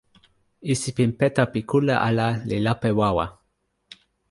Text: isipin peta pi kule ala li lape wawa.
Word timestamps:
isipin 0.73 1.11
peta 1.19 1.43
pi 1.51 1.59
kule 1.69 1.95
ala 2.07 2.27
li 2.47 2.57
lape 2.65 2.89
wawa. 2.99 3.25